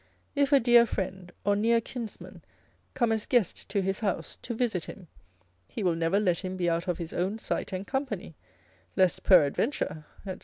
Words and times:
If 0.35 0.51
a 0.51 0.59
dear 0.59 0.87
friend 0.87 1.31
or 1.45 1.55
near 1.55 1.79
kinsman 1.79 2.41
come 2.95 3.11
as 3.11 3.27
guest 3.27 3.69
to 3.69 3.83
his 3.83 3.99
house, 3.99 4.39
to 4.41 4.55
visit 4.55 4.85
him, 4.85 5.09
he 5.67 5.83
will 5.83 5.93
never 5.93 6.19
let 6.19 6.39
him 6.39 6.57
be 6.57 6.67
out 6.67 6.87
of 6.87 6.97
his 6.97 7.13
own 7.13 7.37
sight 7.37 7.71
and 7.71 7.85
company, 7.85 8.33
lest, 8.95 9.21
peradventure, 9.21 10.05
&c. 10.25 10.37